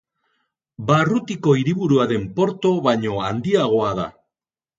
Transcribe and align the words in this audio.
Barrutiko 0.87 1.53
hiriburua 1.59 2.07
den 2.13 2.25
Porto 2.41 2.73
baino 2.89 3.21
handiagoa 3.27 3.93
da. 4.03 4.09